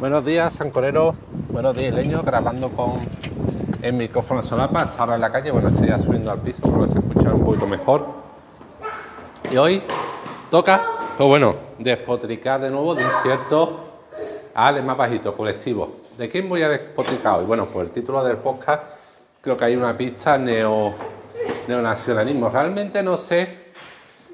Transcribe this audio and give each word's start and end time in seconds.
Buenos 0.00 0.24
días, 0.24 0.54
sancoreros. 0.54 1.14
Buenos 1.50 1.76
días, 1.76 1.92
leños. 1.92 2.24
Grabando 2.24 2.70
con 2.70 2.94
el 3.82 3.92
micrófono 3.92 4.42
solapa. 4.42 4.80
Hasta 4.80 4.98
ahora 4.98 5.16
en 5.16 5.20
la 5.20 5.30
calle. 5.30 5.50
Bueno, 5.50 5.68
estoy 5.68 5.88
ya 5.88 5.98
subiendo 5.98 6.30
al 6.30 6.38
piso 6.38 6.62
para 6.62 6.88
se 6.88 6.98
escuchar 6.98 7.34
un 7.34 7.44
poquito 7.44 7.66
mejor. 7.66 8.06
Y 9.52 9.58
hoy 9.58 9.82
toca, 10.50 10.80
pues 11.18 11.28
bueno, 11.28 11.54
despotricar 11.78 12.62
de 12.62 12.70
nuevo 12.70 12.94
de 12.94 13.04
un 13.04 13.10
cierto 13.22 13.78
Ale 14.54 14.80
más 14.80 14.96
bajito, 14.96 15.34
colectivo. 15.34 15.96
¿De 16.16 16.30
quién 16.30 16.48
voy 16.48 16.62
a 16.62 16.70
despotricar 16.70 17.40
hoy? 17.40 17.44
Bueno, 17.44 17.66
pues 17.66 17.88
el 17.88 17.92
título 17.92 18.24
del 18.24 18.38
podcast 18.38 18.82
creo 19.42 19.58
que 19.58 19.66
hay 19.66 19.76
una 19.76 19.94
pista 19.94 20.38
neo, 20.38 20.94
neonacionalismo. 21.68 22.48
Realmente 22.48 23.02
no 23.02 23.18
sé 23.18 23.72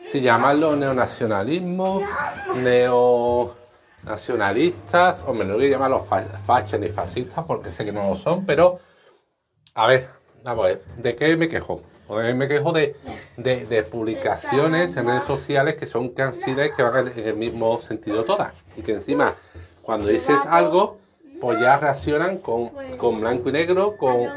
si 0.06 0.20
llamarlo 0.20 0.76
neonacionalismo, 0.76 2.02
neo 2.54 3.65
nacionalistas, 4.06 5.24
o 5.26 5.34
me 5.34 5.44
lo 5.44 5.54
voy 5.54 5.66
a 5.66 5.70
llamar 5.70 5.90
los 5.90 6.02
fachas 6.46 6.80
ni 6.80 6.88
fascistas 6.88 7.44
porque 7.44 7.72
sé 7.72 7.84
que 7.84 7.92
no 7.92 8.08
lo 8.08 8.16
son, 8.16 8.46
pero 8.46 8.78
a 9.74 9.86
ver, 9.86 10.08
vamos 10.42 10.64
a 10.64 10.68
ver, 10.68 10.84
¿de 10.96 11.14
qué 11.14 11.36
me 11.36 11.48
quejo? 11.48 11.82
Me 12.08 12.46
quejo 12.46 12.70
de, 12.70 12.94
de, 13.36 13.82
publicaciones 13.82 14.96
en 14.96 15.06
redes 15.08 15.24
sociales 15.24 15.74
que 15.74 15.86
son 15.86 16.10
canciones 16.10 16.70
que 16.70 16.84
van 16.84 17.08
en 17.08 17.18
el 17.18 17.34
mismo 17.34 17.80
sentido 17.80 18.22
todas 18.22 18.52
y 18.76 18.82
que 18.82 18.92
encima 18.92 19.34
cuando 19.82 20.06
dices 20.06 20.38
algo 20.48 20.98
pues 21.40 21.58
ya 21.60 21.76
reaccionan 21.78 22.38
con, 22.38 22.70
con 22.96 23.20
blanco 23.20 23.48
y 23.48 23.52
negro, 23.52 23.96
con, 23.96 24.28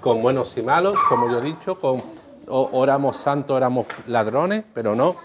con, 0.00 0.20
buenos 0.20 0.56
y 0.56 0.62
malos, 0.62 0.98
como 1.08 1.30
yo 1.30 1.38
he 1.38 1.42
dicho, 1.42 1.78
con 1.78 2.02
o, 2.48 2.84
éramos 2.84 3.16
santos, 3.16 3.56
éramos 3.56 3.86
ladrones, 4.06 4.64
pero 4.74 4.94
no. 4.94 5.16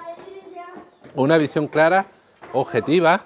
Una 1.16 1.38
visión 1.38 1.68
clara, 1.68 2.06
objetiva, 2.54 3.26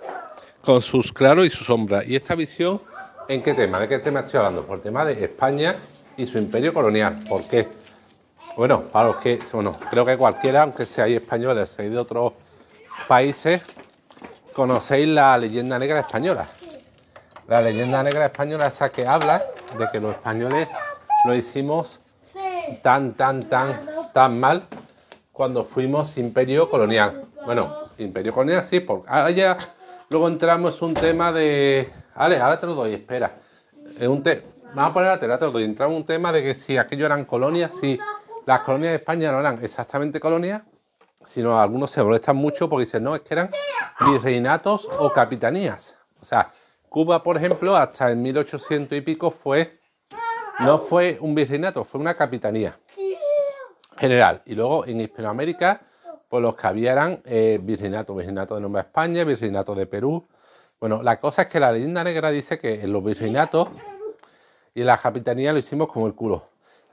con 0.64 0.82
sus 0.82 1.12
claros 1.12 1.46
y 1.46 1.50
sus 1.50 1.68
sombras. 1.68 2.08
¿Y 2.08 2.16
esta 2.16 2.36
visión 2.36 2.82
en 3.28 3.42
qué 3.42 3.54
tema? 3.54 3.80
¿De 3.80 3.88
qué 3.88 4.00
tema 4.00 4.22
estoy 4.22 4.40
hablando? 4.40 4.66
Por 4.66 4.78
el 4.78 4.82
tema 4.82 5.06
de 5.06 5.24
España 5.24 5.76
y 6.18 6.26
su 6.26 6.38
imperio 6.38 6.74
colonial. 6.74 7.16
¿Por 7.28 7.44
qué? 7.44 7.68
Bueno, 8.58 8.84
para 8.84 9.08
los 9.08 9.18
que, 9.18 9.40
bueno, 9.54 9.76
creo 9.90 10.06
que 10.06 10.18
cualquiera, 10.18 10.64
aunque 10.64 10.86
seáis 10.86 11.18
españoles, 11.18 11.70
seáis 11.70 11.92
de 11.92 11.98
otros 11.98 12.34
países, 13.08 13.62
conocéis 14.54 15.08
la 15.08 15.38
leyenda 15.38 15.80
negra 15.80 16.02
española. 16.02 16.46
La 17.48 17.62
leyenda 17.62 18.04
negra 18.04 18.26
española 18.26 18.68
esa 18.68 18.90
que 18.90 19.08
habla 19.08 19.44
de 19.78 19.88
que 19.92 20.00
los 20.00 20.16
españoles 20.16 20.68
lo 21.26 21.36
hicimos 21.36 22.00
tan, 22.82 23.14
tan, 23.14 23.44
tan, 23.44 23.86
tan 24.14 24.40
mal 24.40 24.64
cuando 25.32 25.64
fuimos 25.64 26.18
imperio 26.18 26.70
colonial. 26.70 27.26
Bueno, 27.46 27.74
imperio 27.98 28.34
colonial 28.34 28.64
sí, 28.64 28.80
porque 28.80 29.10
ahora 29.10 29.58
Luego 30.12 30.28
entramos 30.28 30.82
un 30.82 30.94
tema 30.94 31.32
de. 31.32 31.90
Ale, 32.16 32.38
ahora 32.38 32.60
te 32.60 32.68
lo 32.68 32.76
doy, 32.76 32.96
espera. 32.96 33.34
un 34.02 34.22
Vamos 34.76 34.92
a 34.92 34.94
poner 34.94 35.10
la 35.10 35.18
tela, 35.18 35.40
te 35.40 35.50
lo. 35.50 35.58
Entramos 35.58 35.96
un 35.96 36.04
tema 36.04 36.34
de 36.34 36.44
que 36.44 36.54
si 36.54 36.78
aquello 36.78 37.06
eran 37.06 37.24
colonias, 37.24 37.72
si 37.80 37.98
las 38.46 38.60
colonias 38.60 38.92
de 38.92 38.98
España 38.98 39.32
no 39.32 39.40
eran 39.40 39.64
exactamente 39.64 40.20
colonias, 40.20 40.64
sino 41.26 41.58
algunos 41.58 41.92
se 41.92 42.04
molestan 42.04 42.36
mucho 42.36 42.70
porque 42.70 42.84
dicen, 42.84 43.06
no, 43.06 43.16
es 43.16 43.22
que 43.22 43.34
eran 43.34 43.52
virreinatos 44.06 44.90
o 45.00 45.14
capitanías. 45.14 45.96
O 46.22 46.26
sea, 46.26 46.52
Cuba, 46.90 47.24
por 47.24 47.38
ejemplo, 47.38 47.78
hasta 47.78 48.10
el 48.10 48.18
1800 48.18 48.98
y 48.98 49.00
pico 49.00 49.32
fue. 49.32 49.80
No 50.60 50.80
fue 50.80 51.20
un 51.22 51.34
virreinato, 51.34 51.86
fue 51.86 52.02
una 52.02 52.16
capitanía 52.16 52.78
general. 53.96 54.42
Y 54.46 54.56
luego 54.56 54.86
en 54.86 55.00
Hispanoamérica 55.00 55.80
pues 56.32 56.42
los 56.42 56.56
que 56.56 56.66
había 56.66 56.94
eran 56.94 57.22
eh, 57.26 57.60
virreinato, 57.62 58.16
virreinato 58.16 58.56
de 58.56 58.62
Nueva 58.62 58.80
España, 58.80 59.26
virreinato 59.26 59.76
de 59.76 59.86
Perú. 59.86 60.26
Bueno, 60.80 61.04
la 61.04 61.20
cosa 61.20 61.42
es 61.42 61.48
que 61.50 61.60
la 61.60 61.74
leyenda 61.74 62.06
negra 62.06 62.32
dice 62.32 62.58
que 62.58 62.82
en 62.82 62.94
los 62.94 63.04
virreinatos 63.04 63.68
y 64.74 64.80
en 64.80 64.88
la 64.88 64.98
capitanía 64.98 65.52
lo 65.52 65.60
hicimos 65.60 65.92
como 65.92 66.08
el 66.08 66.16
culo. 66.16 66.46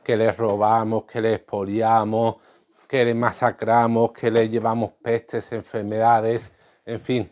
Que 0.02 0.16
les 0.16 0.36
robamos, 0.36 1.04
que 1.04 1.20
les 1.20 1.36
expoliamos, 1.36 2.38
que 2.88 3.04
les 3.04 3.14
masacramos, 3.14 4.10
que 4.10 4.28
les 4.32 4.50
llevamos 4.50 4.90
pestes, 5.00 5.52
enfermedades, 5.52 6.50
en 6.84 6.98
fin, 6.98 7.30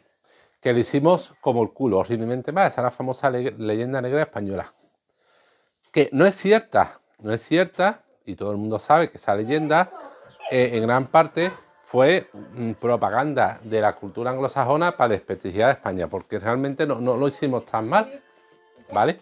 que 0.61 0.73
lo 0.73 0.79
hicimos 0.79 1.35
como 1.41 1.61
el 1.65 1.73
culo, 1.73 1.99
horriblemente 1.99 2.53
más. 2.53 2.71
Esa 2.71 2.83
es 2.83 2.85
la 2.85 2.91
famosa 2.93 3.31
leyenda 3.31 4.01
negra 4.01 4.23
española. 4.23 4.73
Que 5.91 6.09
no 6.13 6.25
es 6.25 6.37
cierta, 6.37 7.01
no 7.21 7.33
es 7.33 7.43
cierta, 7.43 8.05
y 8.25 8.37
todo 8.37 8.53
el 8.53 8.59
mundo 8.59 8.79
sabe 8.79 9.11
que 9.11 9.19
esa 9.19 9.35
leyenda 9.35 9.91
eh, 10.53 10.71
en 10.75 10.83
gran 10.85 11.09
parte 11.09 11.51
fue 11.87 12.29
propaganda 12.81 13.61
de 13.63 13.81
la 13.81 13.95
cultura 13.95 14.33
anglosajona 14.33 14.97
para 14.97 15.15
desprestigiar 15.15 15.71
a 15.71 15.73
España, 15.75 16.09
porque 16.09 16.41
realmente 16.41 16.85
no, 16.85 17.17
lo 17.17 17.29
hicimos 17.29 17.65
tan 17.65 17.89
mal, 17.89 18.21
¿vale? 18.93 19.21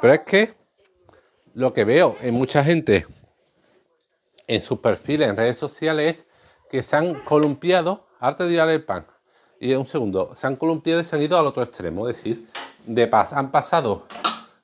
Pero 0.00 0.14
es 0.14 0.20
que 0.20 0.54
lo 1.54 1.72
que 1.72 1.84
veo 1.84 2.14
en 2.22 2.34
mucha 2.34 2.62
gente 2.62 3.06
en 4.46 4.62
sus 4.62 4.78
perfiles 4.78 5.28
en 5.28 5.36
redes 5.36 5.58
sociales 5.58 6.18
es 6.18 6.26
que 6.70 6.84
se 6.84 6.94
han 6.94 7.14
columpiado, 7.24 8.06
arte 8.20 8.44
de 8.44 8.56
el 8.56 8.84
pan, 8.84 9.04
y 9.58 9.74
un 9.74 9.86
segundo, 9.86 10.32
se 10.36 10.46
han 10.46 10.54
columpiado 10.54 11.00
y 11.00 11.04
se 11.04 11.16
han 11.16 11.22
ido 11.22 11.36
al 11.36 11.46
otro 11.46 11.64
extremo, 11.64 12.08
es 12.08 12.18
decir, 12.18 12.46
de 12.84 13.10
han 13.12 13.50
pasado 13.50 14.06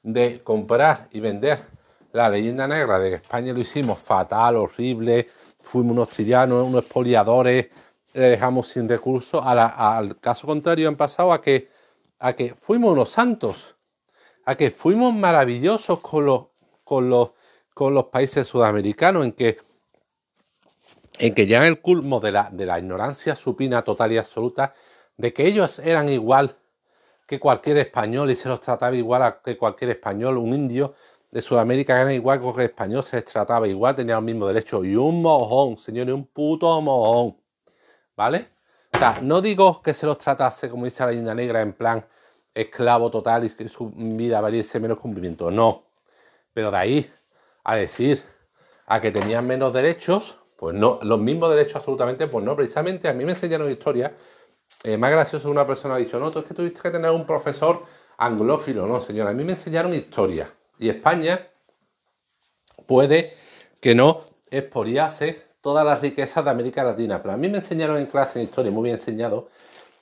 de 0.04 0.40
comprar 0.44 1.08
y 1.10 1.18
vender 1.18 1.64
la 2.12 2.28
leyenda 2.28 2.68
negra 2.68 3.00
de 3.00 3.10
que 3.10 3.16
España 3.16 3.52
lo 3.52 3.58
hicimos 3.58 3.98
fatal, 3.98 4.56
horrible, 4.56 5.28
fuimos 5.72 5.92
unos 5.92 6.10
tiranos, 6.10 6.66
unos 6.66 6.82
expoliadores, 6.82 7.68
le 8.12 8.28
dejamos 8.28 8.68
sin 8.68 8.86
recursos. 8.86 9.40
al 9.42 10.20
caso 10.20 10.46
contrario, 10.46 10.86
han 10.86 10.96
pasado 10.96 11.32
a 11.32 11.40
que, 11.40 11.70
a 12.18 12.34
que 12.34 12.54
fuimos 12.54 12.92
unos 12.92 13.08
santos, 13.08 13.74
a 14.44 14.54
que 14.54 14.70
fuimos 14.70 15.14
maravillosos 15.14 16.00
con 16.00 16.26
los, 16.26 16.44
con 16.84 17.08
los, 17.08 17.30
con 17.72 17.94
los 17.94 18.04
países 18.04 18.46
sudamericanos, 18.46 19.24
en 19.24 19.32
que, 19.32 19.60
en 21.18 21.34
que 21.34 21.46
ya 21.46 21.58
en 21.58 21.64
el 21.64 21.80
culmo 21.80 22.20
de 22.20 22.32
la, 22.32 22.50
de 22.52 22.66
la 22.66 22.78
ignorancia 22.78 23.34
supina 23.34 23.82
total 23.82 24.12
y 24.12 24.18
absoluta, 24.18 24.74
de 25.16 25.32
que 25.32 25.46
ellos 25.46 25.78
eran 25.78 26.10
igual 26.10 26.54
que 27.26 27.40
cualquier 27.40 27.78
español 27.78 28.30
y 28.30 28.34
se 28.34 28.50
los 28.50 28.60
trataba 28.60 28.94
igual 28.94 29.22
a 29.22 29.40
que 29.40 29.56
cualquier 29.56 29.92
español, 29.92 30.36
un 30.36 30.52
indio, 30.52 30.94
de 31.32 31.40
Sudamérica 31.40 31.98
era 31.98 32.12
igual 32.12 32.40
que 32.40 32.48
el 32.48 32.60
español, 32.60 33.02
se 33.02 33.16
les 33.16 33.24
trataba 33.24 33.66
igual, 33.66 33.96
tenían 33.96 34.16
los 34.16 34.24
mismos 34.24 34.48
derechos. 34.48 34.84
Y 34.84 34.94
un 34.94 35.22
mojón, 35.22 35.78
señores, 35.78 36.14
un 36.14 36.26
puto 36.26 36.80
mojón. 36.82 37.36
¿Vale? 38.14 38.50
O 38.94 38.98
sea, 38.98 39.18
no 39.22 39.40
digo 39.40 39.80
que 39.82 39.94
se 39.94 40.04
los 40.04 40.18
tratase, 40.18 40.68
como 40.68 40.84
dice 40.84 41.02
la 41.02 41.08
leyenda 41.10 41.34
negra, 41.34 41.62
en 41.62 41.72
plan 41.72 42.04
esclavo 42.54 43.10
total 43.10 43.46
y 43.46 43.50
que 43.50 43.66
su 43.70 43.90
vida 43.96 44.42
valiese 44.42 44.78
menos 44.78 44.98
cumplimiento. 44.98 45.50
No. 45.50 45.84
Pero 46.52 46.70
de 46.70 46.76
ahí 46.76 47.12
a 47.64 47.76
decir 47.76 48.22
a 48.86 49.00
que 49.00 49.10
tenían 49.10 49.46
menos 49.46 49.72
derechos, 49.72 50.36
pues 50.58 50.76
no, 50.76 50.98
los 51.02 51.18
mismos 51.18 51.48
derechos 51.48 51.76
absolutamente, 51.76 52.26
pues 52.26 52.44
no. 52.44 52.54
Precisamente 52.54 53.08
a 53.08 53.14
mí 53.14 53.24
me 53.24 53.32
enseñaron 53.32 53.70
historia. 53.70 54.14
Eh, 54.84 54.98
más 54.98 55.10
gracioso 55.10 55.50
una 55.50 55.66
persona 55.66 55.94
ha 55.94 55.98
dicho, 55.98 56.18
no, 56.18 56.30
tú 56.30 56.40
es 56.40 56.44
que 56.44 56.52
tuviste 56.52 56.82
que 56.82 56.90
tener 56.90 57.10
un 57.10 57.24
profesor 57.24 57.84
anglófilo. 58.18 58.86
No, 58.86 59.00
señora, 59.00 59.30
a 59.30 59.34
mí 59.34 59.44
me 59.44 59.52
enseñaron 59.52 59.94
historia 59.94 60.52
y 60.82 60.90
España 60.90 61.46
puede 62.86 63.34
que 63.80 63.94
no 63.94 64.24
expoliase 64.50 65.42
todas 65.60 65.86
las 65.86 66.00
riquezas 66.00 66.44
de 66.44 66.50
América 66.50 66.82
Latina. 66.82 67.22
Pero 67.22 67.34
a 67.34 67.36
mí 67.36 67.48
me 67.48 67.58
enseñaron 67.58 67.98
en 67.98 68.06
clase 68.06 68.40
en 68.40 68.46
historia, 68.46 68.72
muy 68.72 68.84
bien 68.84 68.96
enseñado, 68.96 69.48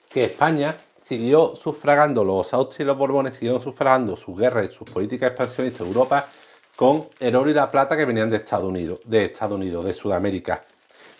que 0.08 0.24
España 0.24 0.74
siguió 1.02 1.54
sufragando, 1.54 2.24
los 2.24 2.52
Austrias 2.54 2.80
y 2.80 2.84
los 2.84 2.96
Borbones 2.96 3.34
siguieron 3.34 3.62
sufragando 3.62 4.16
sus 4.16 4.36
guerras 4.38 4.70
y 4.70 4.74
sus 4.74 4.90
políticas 4.90 5.30
expansionistas 5.30 5.80
de 5.80 5.86
Europa 5.86 6.26
con 6.74 7.08
el 7.20 7.36
oro 7.36 7.50
y 7.50 7.54
la 7.54 7.70
plata 7.70 7.94
que 7.94 8.06
venían 8.06 8.30
de 8.30 8.36
Estados 8.36 8.66
Unidos, 8.66 9.00
de 9.04 9.26
Estados 9.26 9.56
Unidos, 9.56 9.84
de 9.84 9.92
Sudamérica. 9.92 10.64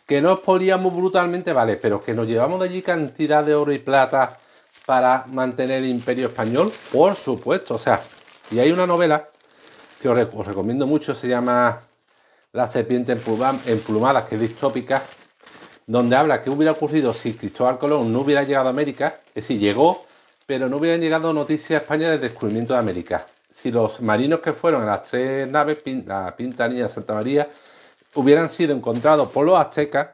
Que 0.07 0.23
no 0.23 0.33
expoliamos 0.33 0.97
brutalmente, 0.97 1.53
vale, 1.53 1.77
pero 1.77 2.03
que 2.03 2.15
nos 2.15 2.27
llevamos 2.27 2.61
de 2.61 2.67
allí 2.67 2.81
cantidad 2.81 3.45
de 3.45 3.55
oro 3.55 3.73
y 3.73 3.79
plata 3.79 4.39
para 4.87 5.27
mantener 5.29 5.83
el 5.83 5.87
imperio 5.91 6.29
español, 6.29 6.73
por 6.91 7.15
supuesto. 7.15 7.75
O 7.75 7.79
sea, 7.79 8.01
y 8.51 8.59
hay 8.59 8.73
una 8.73 8.87
novela 8.87 9.29
que 10.01 10.09
os, 10.09 10.47
recomiendo 10.47 10.87
mucho, 10.87 11.15
se 11.15 11.29
llama 11.29 11.79
La 12.53 12.71
serpiente 12.71 13.13
emplumada, 13.13 14.27
que 14.27 14.37
es 14.37 14.41
distópica, 14.41 15.03
donde 15.87 16.17
habla 16.17 16.41
que 16.41 16.51
hubiera 16.51 16.73
ocurrido 16.73 17.13
si 17.13 17.35
Cristóbal 17.35 17.79
Colón 17.79 18.13
no 18.13 18.21
hubiera 18.21 18.43
llegado 18.43 18.69
a 18.69 18.71
América, 18.71 19.17
es 19.29 19.35
decir, 19.35 19.59
llegó, 19.59 20.07
pero 20.47 20.69
no 20.69 20.79
hubieran 20.79 21.01
llegado 21.01 21.33
noticias 21.33 21.81
a 21.81 21.83
España 21.83 22.11
del 22.11 22.21
descubrimiento 22.21 22.73
de 22.73 22.81
América. 22.81 23.27
Si 23.53 23.71
los 23.71 24.01
marinos 24.01 24.41
que 24.41 24.53
fueron 24.53 24.83
a 24.83 24.87
las 24.87 25.03
tres 25.03 25.51
naves, 25.51 25.83
la 26.07 26.35
Pinta 26.35 26.67
Niña 26.67 26.89
Santa 26.89 27.15
María, 27.15 27.47
hubieran 28.15 28.49
sido 28.49 28.75
encontrados 28.75 29.29
por 29.29 29.45
los 29.45 29.59
aztecas 29.59 30.09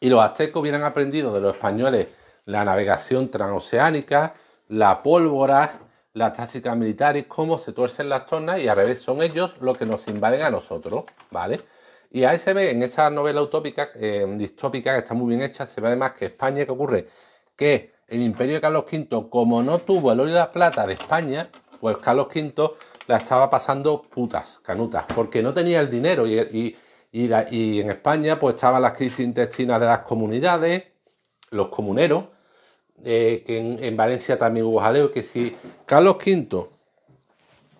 y 0.00 0.08
los 0.08 0.22
aztecas 0.22 0.56
hubieran 0.56 0.82
aprendido 0.82 1.32
de 1.34 1.40
los 1.40 1.54
españoles 1.54 2.08
la 2.46 2.64
navegación 2.64 3.28
transoceánica, 3.28 4.34
la 4.68 5.02
pólvora, 5.02 5.80
las 6.16 6.32
tácticas 6.32 6.74
militares, 6.74 7.26
cómo 7.28 7.58
se 7.58 7.72
tuercen 7.72 8.08
las 8.08 8.24
tornas 8.24 8.58
y 8.58 8.68
al 8.68 8.76
revés 8.76 9.00
son 9.00 9.20
ellos 9.20 9.54
los 9.60 9.76
que 9.76 9.84
nos 9.84 10.08
invaden 10.08 10.42
a 10.42 10.50
nosotros, 10.50 11.04
¿vale? 11.30 11.60
Y 12.10 12.24
ahí 12.24 12.38
se 12.38 12.54
ve 12.54 12.70
en 12.70 12.82
esa 12.82 13.10
novela 13.10 13.42
utópica, 13.42 13.90
eh, 13.96 14.26
distópica, 14.38 14.94
que 14.94 15.00
está 15.00 15.12
muy 15.12 15.28
bien 15.28 15.42
hecha, 15.42 15.66
se 15.66 15.78
ve 15.78 15.88
además 15.88 16.12
que 16.12 16.26
España, 16.26 16.64
¿qué 16.64 16.72
ocurre? 16.72 17.06
Que 17.54 17.92
el 18.08 18.22
imperio 18.22 18.54
de 18.54 18.60
Carlos 18.62 18.86
V, 18.90 19.28
como 19.28 19.62
no 19.62 19.78
tuvo 19.78 20.10
el 20.10 20.20
oro 20.20 20.30
y 20.30 20.32
la 20.32 20.50
plata 20.50 20.86
de 20.86 20.94
España, 20.94 21.48
pues 21.80 21.98
Carlos 21.98 22.28
V 22.34 22.70
la 23.08 23.18
estaba 23.18 23.50
pasando 23.50 24.00
putas, 24.00 24.58
canutas, 24.62 25.04
porque 25.14 25.42
no 25.42 25.52
tenía 25.52 25.80
el 25.80 25.90
dinero 25.90 26.26
y, 26.26 26.74
y, 27.12 27.80
en 27.80 27.90
España 27.90 28.38
pues 28.38 28.54
estaban 28.54 28.80
las 28.80 28.94
crisis 28.94 29.20
intestinas 29.20 29.78
de 29.80 29.86
las 29.86 29.98
comunidades, 29.98 30.84
los 31.50 31.68
comuneros, 31.68 32.24
eh, 33.04 33.42
que 33.46 33.58
en, 33.58 33.96
Valencia 33.96 34.38
también 34.38 34.66
hubo 34.66 34.80
jaleo, 34.80 35.12
que 35.12 35.22
si 35.22 35.56
Carlos 35.84 36.16
V, 36.16 36.68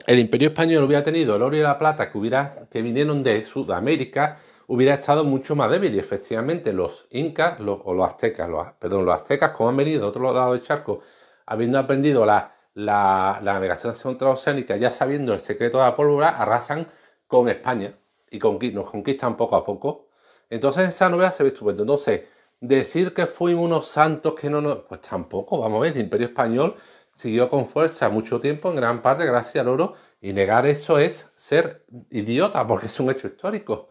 el 0.06 0.18
imperio 0.18 0.48
español 0.48 0.84
hubiera 0.84 1.02
tenido 1.02 1.36
el 1.36 1.42
oro 1.42 1.56
y 1.56 1.60
la 1.60 1.78
plata 1.78 2.10
que, 2.10 2.18
hubiera, 2.18 2.66
que 2.70 2.82
vinieron 2.82 3.22
de 3.22 3.44
Sudamérica, 3.44 4.38
hubiera 4.68 4.94
estado 4.94 5.24
mucho 5.24 5.56
más 5.56 5.70
débil 5.70 5.94
y 5.94 5.98
efectivamente 5.98 6.72
los 6.72 7.06
incas 7.10 7.58
o 7.60 7.94
los 7.94 8.08
aztecas, 8.08 8.48
los, 8.48 8.72
perdón, 8.74 9.04
los 9.04 9.14
aztecas 9.14 9.50
como 9.50 9.68
han 9.68 9.76
venido 9.76 10.02
de 10.02 10.06
otro 10.06 10.32
lado 10.32 10.52
del 10.52 10.62
charco, 10.62 11.00
habiendo 11.46 11.78
aprendido 11.78 12.24
la 12.26 12.56
la, 12.76 13.40
la 13.42 13.54
navegación 13.54 13.94
transoceánica, 14.18 14.76
ya 14.76 14.92
sabiendo 14.92 15.32
el 15.32 15.40
secreto 15.40 15.78
de 15.78 15.84
la 15.84 15.96
pólvora, 15.96 16.28
arrasan 16.28 16.86
con 17.26 17.48
España 17.48 17.94
y 18.30 18.38
nos 18.38 18.90
conquistan 18.90 19.36
poco 19.36 19.56
a 19.56 19.64
poco. 19.64 20.08
Entonces 20.50 20.88
esa 20.88 21.08
novela 21.08 21.32
se 21.32 21.42
ve 21.42 21.48
estupendo. 21.48 21.82
Entonces, 21.84 22.22
decir 22.66 23.14
que 23.14 23.26
fuimos 23.26 23.64
unos 23.64 23.86
santos 23.88 24.34
que 24.34 24.50
no 24.50 24.60
nos... 24.60 24.78
Pues 24.88 25.00
tampoco, 25.00 25.58
vamos 25.60 25.78
a 25.78 25.82
ver, 25.82 25.92
el 25.92 26.02
imperio 26.02 26.28
español 26.28 26.74
siguió 27.14 27.48
con 27.48 27.66
fuerza 27.66 28.08
mucho 28.08 28.38
tiempo, 28.38 28.70
en 28.70 28.76
gran 28.76 29.02
parte 29.02 29.24
gracias 29.24 29.62
al 29.62 29.68
oro, 29.68 29.94
y 30.20 30.32
negar 30.32 30.66
eso 30.66 30.98
es 30.98 31.26
ser 31.34 31.84
idiota, 32.10 32.66
porque 32.66 32.86
es 32.86 33.00
un 33.00 33.10
hecho 33.10 33.26
histórico. 33.26 33.88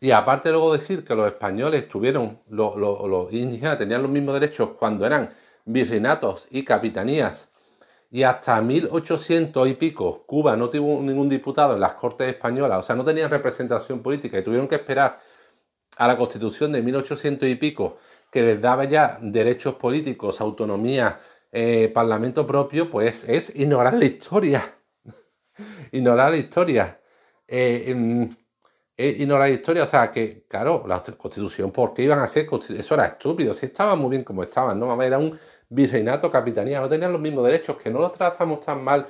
Y 0.00 0.10
aparte 0.10 0.50
luego 0.50 0.72
decir 0.72 1.04
que 1.04 1.14
los 1.14 1.26
españoles 1.26 1.88
tuvieron, 1.88 2.40
los, 2.48 2.76
los 2.76 3.32
indígenas 3.32 3.78
tenían 3.78 4.02
los 4.02 4.10
mismos 4.10 4.34
derechos 4.34 4.70
cuando 4.78 5.06
eran 5.06 5.32
virreinatos 5.64 6.46
y 6.50 6.64
capitanías 6.64 7.48
y 8.10 8.22
hasta 8.22 8.60
1800 8.60 9.66
y 9.66 9.74
pico 9.74 10.24
Cuba 10.26 10.56
no 10.56 10.68
tuvo 10.68 11.02
ningún 11.02 11.28
diputado 11.28 11.74
en 11.74 11.80
las 11.80 11.94
Cortes 11.94 12.28
Españolas, 12.28 12.78
o 12.78 12.82
sea, 12.84 12.94
no 12.94 13.02
tenían 13.02 13.28
representación 13.28 14.02
política 14.02 14.38
y 14.38 14.42
tuvieron 14.44 14.68
que 14.68 14.76
esperar 14.76 15.18
a 15.96 16.06
la 16.06 16.16
Constitución 16.16 16.70
de 16.70 16.80
1800 16.80 17.48
y 17.48 17.56
pico 17.56 17.98
que 18.34 18.42
les 18.42 18.60
daba 18.60 18.82
ya 18.82 19.16
derechos 19.22 19.76
políticos, 19.76 20.40
autonomía, 20.40 21.20
eh, 21.52 21.88
parlamento 21.94 22.44
propio, 22.44 22.90
pues 22.90 23.22
es 23.28 23.54
ignorar 23.54 23.94
la 23.94 24.06
historia. 24.06 24.74
ignorar 25.92 26.32
la 26.32 26.36
historia. 26.38 27.00
Eh, 27.46 27.84
em, 27.86 28.28
ignorar 28.96 29.50
la 29.50 29.54
historia, 29.54 29.84
o 29.84 29.86
sea, 29.86 30.10
que, 30.10 30.46
claro, 30.48 30.84
la 30.88 31.00
Constitución, 31.16 31.70
¿por 31.70 31.94
qué 31.94 32.02
iban 32.02 32.18
a 32.18 32.26
ser? 32.26 32.48
Eso 32.76 32.94
era 32.94 33.06
estúpido, 33.06 33.54
si 33.54 33.66
estaban 33.66 34.00
muy 34.00 34.10
bien 34.10 34.24
como 34.24 34.42
estaban, 34.42 34.80
¿no? 34.80 35.00
Era 35.00 35.18
un 35.18 35.38
virreinato, 35.68 36.28
capitanía, 36.28 36.80
no 36.80 36.88
tenían 36.88 37.12
los 37.12 37.20
mismos 37.20 37.46
derechos, 37.46 37.76
que 37.76 37.88
no 37.88 38.00
los 38.00 38.10
tratamos 38.10 38.58
tan 38.66 38.82
mal 38.82 39.06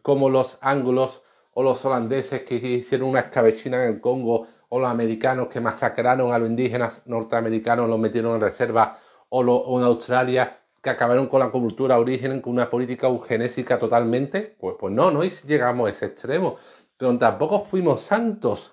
como 0.00 0.30
los 0.30 0.56
anglos 0.62 1.20
o 1.52 1.62
los 1.62 1.84
holandeses 1.84 2.40
que 2.44 2.54
hicieron 2.54 3.10
una 3.10 3.20
escabechina 3.20 3.84
en 3.84 3.96
el 3.96 4.00
Congo, 4.00 4.46
o 4.74 4.80
los 4.80 4.88
americanos 4.88 5.48
que 5.48 5.60
masacraron 5.60 6.32
a 6.32 6.38
los 6.38 6.48
indígenas 6.48 7.02
norteamericanos, 7.04 7.90
los 7.90 7.98
metieron 7.98 8.36
en 8.36 8.40
reserva, 8.40 8.98
o, 9.28 9.78
en 9.78 9.84
Australia 9.84 10.60
que 10.82 10.88
acabaron 10.88 11.26
con 11.26 11.40
la 11.40 11.50
cultura 11.50 11.98
origen, 11.98 12.40
con 12.40 12.54
una 12.54 12.70
política 12.70 13.06
eugenésica 13.06 13.78
totalmente. 13.78 14.56
Pues, 14.58 14.76
pues 14.80 14.94
no, 14.94 15.10
no 15.10 15.24
llegamos 15.24 15.88
a 15.88 15.90
ese 15.90 16.06
extremo, 16.06 16.56
pero 16.96 17.18
tampoco 17.18 17.62
fuimos 17.66 18.00
santos. 18.00 18.72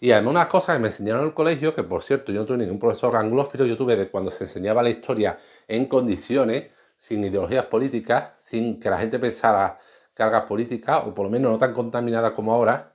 Y 0.00 0.10
además 0.10 0.30
una 0.32 0.48
cosa 0.48 0.72
que 0.72 0.80
me 0.80 0.88
enseñaron 0.88 1.20
en 1.20 1.28
el 1.28 1.34
colegio, 1.34 1.72
que 1.72 1.84
por 1.84 2.02
cierto 2.02 2.32
yo 2.32 2.40
no 2.40 2.46
tuve 2.46 2.58
ningún 2.58 2.80
profesor 2.80 3.14
anglófilo, 3.14 3.66
yo 3.66 3.76
tuve 3.76 3.94
de 3.94 4.10
cuando 4.10 4.32
se 4.32 4.44
enseñaba 4.44 4.82
la 4.82 4.90
historia 4.90 5.38
en 5.68 5.86
condiciones, 5.86 6.72
sin 6.96 7.22
ideologías 7.22 7.66
políticas, 7.66 8.32
sin 8.40 8.80
que 8.80 8.90
la 8.90 8.98
gente 8.98 9.20
pensara 9.20 9.78
cargas 10.12 10.42
políticas, 10.42 11.02
o 11.06 11.14
por 11.14 11.26
lo 11.26 11.30
menos 11.30 11.52
no 11.52 11.58
tan 11.58 11.72
contaminadas 11.72 12.32
como 12.32 12.52
ahora, 12.52 12.91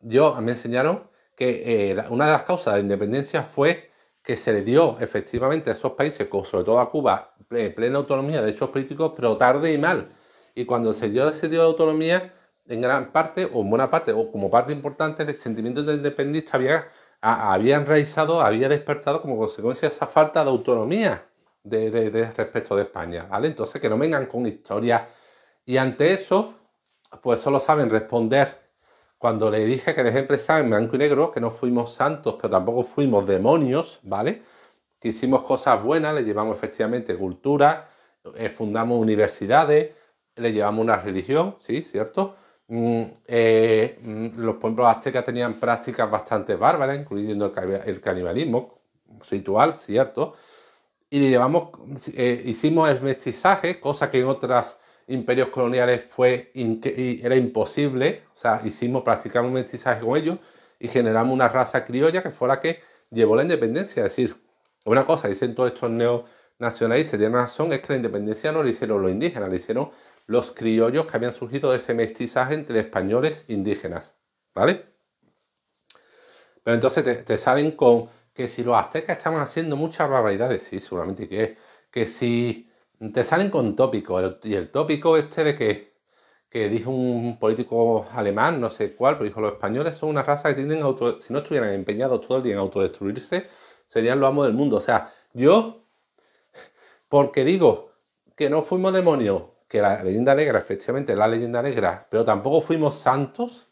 yo 0.00 0.34
me 0.40 0.52
enseñaron 0.52 1.08
que 1.34 1.90
eh, 1.90 2.04
una 2.10 2.26
de 2.26 2.32
las 2.32 2.42
causas 2.42 2.74
de 2.74 2.80
la 2.80 2.82
independencia 2.82 3.42
fue 3.42 3.90
que 4.22 4.36
se 4.36 4.52
le 4.52 4.62
dio 4.62 4.98
efectivamente 5.00 5.70
a 5.70 5.72
esos 5.72 5.92
países, 5.92 6.28
sobre 6.28 6.64
todo 6.64 6.80
a 6.80 6.90
Cuba, 6.90 7.34
plena 7.48 7.98
autonomía 7.98 8.42
de 8.42 8.50
hechos 8.50 8.68
políticos, 8.70 9.12
pero 9.16 9.36
tarde 9.36 9.72
y 9.72 9.78
mal. 9.78 10.10
Y 10.54 10.66
cuando 10.66 10.92
se 10.92 11.08
dio, 11.08 11.30
dio 11.30 11.62
la 11.62 11.68
autonomía, 11.68 12.34
en 12.66 12.82
gran 12.82 13.10
parte, 13.10 13.48
o 13.50 13.62
en 13.62 13.70
buena 13.70 13.90
parte, 13.90 14.12
o 14.12 14.30
como 14.30 14.50
parte 14.50 14.72
importante, 14.72 15.22
el 15.22 15.34
sentimiento 15.34 15.82
de 15.82 15.94
independista 15.94 16.58
había, 16.58 16.88
había 17.20 17.76
enraizado, 17.76 18.42
había 18.42 18.68
despertado 18.68 19.22
como 19.22 19.38
consecuencia 19.38 19.88
esa 19.88 20.06
falta 20.06 20.44
de 20.44 20.50
autonomía 20.50 21.24
de, 21.62 22.32
respecto 22.36 22.76
de 22.76 22.82
España, 22.82 23.26
¿vale? 23.30 23.48
Entonces, 23.48 23.80
que 23.80 23.88
no 23.88 23.96
vengan 23.96 24.26
con 24.26 24.46
historias. 24.46 25.02
Y 25.64 25.76
ante 25.78 26.12
eso, 26.12 26.54
pues 27.22 27.40
solo 27.40 27.60
saben 27.60 27.88
responder 27.88 28.67
cuando 29.18 29.50
le 29.50 29.64
dije 29.64 29.94
que 29.94 30.02
dejé 30.04 30.20
expresar 30.20 30.60
en 30.62 30.70
blanco 30.70 30.96
y 30.96 30.98
negro 31.00 31.32
que 31.32 31.40
no 31.40 31.50
fuimos 31.50 31.92
santos, 31.92 32.36
pero 32.36 32.50
tampoco 32.50 32.84
fuimos 32.84 33.26
demonios, 33.26 33.98
¿vale? 34.02 34.42
Que 35.00 35.08
hicimos 35.08 35.42
cosas 35.42 35.82
buenas, 35.82 36.14
le 36.14 36.24
llevamos 36.24 36.56
efectivamente 36.56 37.16
cultura, 37.16 37.88
eh, 38.36 38.48
fundamos 38.50 38.98
universidades, 38.98 39.90
le 40.36 40.52
llevamos 40.52 40.84
una 40.84 40.96
religión, 40.96 41.56
¿sí? 41.60 41.82
¿Cierto? 41.82 42.36
Mm, 42.68 43.02
eh, 43.26 43.98
mm, 44.02 44.40
los 44.40 44.56
pueblos 44.56 44.86
aztecas 44.86 45.24
tenían 45.24 45.58
prácticas 45.58 46.10
bastante 46.10 46.54
bárbaras, 46.54 46.98
incluyendo 46.98 47.52
el, 47.86 48.00
canibalismo 48.00 48.78
ritual, 49.30 49.74
cierto, 49.74 50.34
y 51.10 51.18
le 51.20 51.30
llevamos, 51.30 51.70
eh, 52.14 52.42
hicimos 52.46 52.90
el 52.90 53.00
mestizaje, 53.02 53.80
cosa 53.80 54.10
que 54.10 54.20
en 54.20 54.26
otros 54.26 54.76
imperios 55.08 55.48
coloniales 55.48 56.04
fue 56.04 56.52
era 56.54 57.36
imposible, 57.36 58.22
o 58.34 58.38
sea, 58.38 58.60
hicimos, 58.64 59.02
practicamos 59.02 59.50
mestizaje 59.50 60.00
con 60.00 60.16
ellos 60.16 60.38
y 60.78 60.88
generamos 60.88 61.32
una 61.34 61.48
raza 61.48 61.84
criolla 61.84 62.22
que 62.22 62.30
fue 62.30 62.48
la 62.48 62.60
que 62.60 62.80
llevó 63.10 63.36
la 63.36 63.42
independencia. 63.42 64.04
Es 64.04 64.16
decir, 64.16 64.36
una 64.84 65.04
cosa, 65.04 65.28
dicen 65.28 65.54
todos 65.54 65.72
estos 65.72 65.90
neonacionalistas, 65.90 67.18
tienen 67.18 67.34
razón, 67.34 67.72
es 67.72 67.80
que 67.80 67.92
la 67.92 67.96
independencia 67.96 68.52
no 68.52 68.62
la 68.62 68.70
hicieron 68.70 69.02
los 69.02 69.10
indígenas, 69.10 69.48
la 69.50 69.56
hicieron 69.56 69.90
los 70.26 70.52
criollos 70.52 71.06
que 71.06 71.16
habían 71.16 71.34
surgido 71.34 71.72
de 71.72 71.78
ese 71.78 71.94
mestizaje 71.94 72.54
entre 72.54 72.80
españoles 72.80 73.44
e 73.48 73.54
indígenas, 73.54 74.12
¿vale? 74.54 74.86
Pero 76.62 76.74
entonces 76.74 77.24
te, 77.24 77.38
salen 77.38 77.72
con 77.72 78.08
que 78.34 78.46
si 78.46 78.62
los 78.62 78.76
aztecas 78.76 79.16
estaban 79.16 79.40
haciendo 79.40 79.74
muchas 79.76 80.08
barbaridades, 80.08 80.62
sí, 80.64 80.80
seguramente 80.80 81.28
que 81.28 81.56
que 81.90 82.06
si 82.06 82.67
te 83.12 83.24
salen 83.24 83.50
con 83.50 83.76
tópicos, 83.76 84.36
y 84.42 84.54
el 84.54 84.70
tópico 84.70 85.16
este 85.16 85.44
de 85.44 85.56
que, 85.56 85.94
que 86.50 86.68
dijo 86.68 86.90
un 86.90 87.38
político 87.38 88.06
alemán, 88.12 88.60
no 88.60 88.70
sé 88.70 88.94
cuál, 88.94 89.16
pero 89.16 89.28
dijo, 89.28 89.40
los 89.40 89.52
españoles 89.52 89.96
son 89.96 90.10
una 90.10 90.22
raza 90.22 90.48
que 90.48 90.56
tienen 90.56 90.82
auto, 90.82 91.20
si 91.20 91.32
no 91.32 91.40
estuvieran 91.40 91.72
empeñados 91.72 92.26
todo 92.26 92.38
el 92.38 92.44
día 92.44 92.54
en 92.54 92.58
autodestruirse, 92.58 93.46
serían 93.86 94.20
los 94.20 94.28
amos 94.28 94.46
del 94.46 94.54
mundo. 94.54 94.76
O 94.76 94.80
sea, 94.80 95.12
yo, 95.32 95.84
porque 97.08 97.44
digo 97.44 97.92
que 98.36 98.50
no 98.50 98.62
fuimos 98.62 98.92
demonios, 98.92 99.42
que 99.68 99.80
la 99.82 100.02
leyenda 100.02 100.34
negra, 100.34 100.58
efectivamente, 100.58 101.14
la 101.14 101.28
leyenda 101.28 101.62
negra, 101.62 102.06
pero 102.10 102.24
tampoco 102.24 102.62
fuimos 102.62 102.96
santos, 102.96 103.68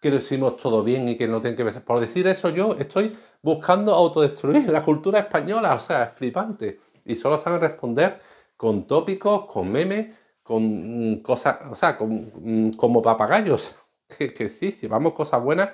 que 0.00 0.10
lo 0.10 0.16
hicimos 0.16 0.56
todo 0.56 0.82
bien 0.82 1.08
y 1.08 1.16
que 1.16 1.28
no 1.28 1.40
tienen 1.40 1.56
que 1.56 1.64
ver. 1.64 1.84
Por 1.84 2.00
decir 2.00 2.26
eso, 2.26 2.48
yo 2.50 2.74
estoy 2.78 3.16
buscando 3.42 3.94
autodestruir 3.94 4.68
la 4.68 4.82
cultura 4.82 5.20
española, 5.20 5.74
o 5.74 5.80
sea, 5.80 6.04
es 6.04 6.14
flipante. 6.14 6.80
Y 7.04 7.16
solo 7.16 7.38
saben 7.38 7.60
responder 7.60 8.20
con 8.60 8.86
tópicos, 8.86 9.46
con 9.46 9.72
memes, 9.72 10.08
con 10.42 11.12
mm, 11.12 11.22
cosas, 11.22 11.60
o 11.70 11.74
sea, 11.74 11.96
mm, 11.98 12.72
como 12.72 13.00
papagayos. 13.00 13.74
Que, 14.18 14.48
sí, 14.50 14.76
llevamos 14.82 15.14
cosas 15.14 15.42
buenas. 15.42 15.70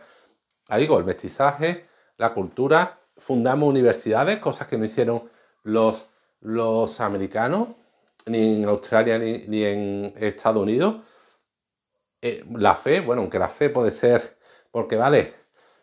Ahí 0.69 0.83
digo, 0.83 0.97
el 0.99 1.05
mestizaje, 1.05 1.87
la 2.17 2.33
cultura, 2.33 3.01
fundamos 3.17 3.69
universidades, 3.69 4.39
cosas 4.39 4.69
que 4.69 4.79
no 4.79 4.85
hicieron 4.85 5.29
los, 5.65 6.07
los 6.41 7.01
americanos, 7.01 7.71
ni 8.27 8.61
en 8.61 8.69
Australia 8.69 9.19
ni, 9.19 9.65
en 9.65 10.15
Estados 10.19 10.63
Unidos. 10.63 10.97
Eh, 12.23 12.45
la 12.53 12.77
fe, 12.77 13.01
bueno, 13.01 13.23
aunque 13.23 13.41
la 13.41 13.49
fe 13.49 13.69
puede 13.69 13.91
ser, 13.91 14.39
porque 14.71 14.97
vale, 14.97 15.35